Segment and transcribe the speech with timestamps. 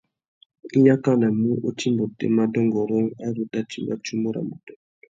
[0.77, 4.73] I yakanamú u timba otémá dôngôrông ari u tà timba tsumu râ mutu.